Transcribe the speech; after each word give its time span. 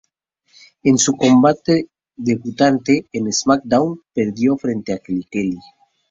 En 0.81 0.97
su 0.97 1.15
combate 1.15 1.89
debutante 2.15 3.05
en 3.13 3.31
"SmackDown", 3.31 4.01
perdió 4.15 4.57
frente 4.57 4.93
a 4.93 4.97
Kelly 4.97 5.25
Kelly. 5.29 5.59